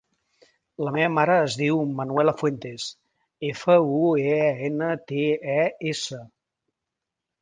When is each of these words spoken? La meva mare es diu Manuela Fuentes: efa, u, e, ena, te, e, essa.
La 0.85 0.93
meva 0.95 1.09
mare 1.17 1.35
es 1.41 1.57
diu 1.59 1.83
Manuela 1.99 2.33
Fuentes: 2.39 2.87
efa, 3.53 3.77
u, 3.99 4.11
e, 4.33 4.41
ena, 4.71 4.89
te, 5.13 5.29
e, 5.61 5.63
essa. 5.93 6.23